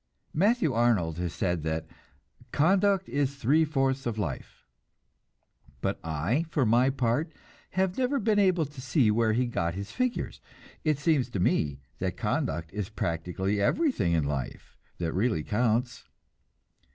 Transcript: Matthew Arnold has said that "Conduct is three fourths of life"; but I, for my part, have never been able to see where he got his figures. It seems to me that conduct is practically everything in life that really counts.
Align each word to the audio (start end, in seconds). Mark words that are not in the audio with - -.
Matthew 0.33 0.73
Arnold 0.73 1.19
has 1.19 1.31
said 1.31 1.61
that 1.61 1.85
"Conduct 2.51 3.07
is 3.07 3.35
three 3.35 3.63
fourths 3.63 4.07
of 4.07 4.17
life"; 4.17 4.65
but 5.79 5.99
I, 6.03 6.45
for 6.49 6.65
my 6.65 6.89
part, 6.89 7.31
have 7.77 7.99
never 7.99 8.17
been 8.17 8.39
able 8.39 8.65
to 8.65 8.81
see 8.81 9.11
where 9.11 9.33
he 9.33 9.45
got 9.45 9.75
his 9.75 9.91
figures. 9.91 10.41
It 10.83 10.97
seems 10.97 11.29
to 11.29 11.39
me 11.39 11.81
that 11.99 12.17
conduct 12.17 12.73
is 12.73 12.89
practically 12.89 13.61
everything 13.61 14.13
in 14.13 14.23
life 14.23 14.75
that 14.97 15.13
really 15.13 15.43
counts. 15.43 16.05